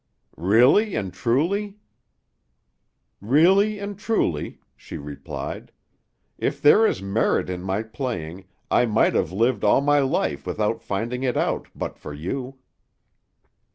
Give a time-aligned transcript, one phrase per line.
[0.35, 1.77] "Really and truly?"
[3.21, 5.71] "Really and truly," she replied.
[6.39, 10.81] "If there is merit in my playing, I might have lived all my life without
[10.81, 12.57] finding it out, but for you."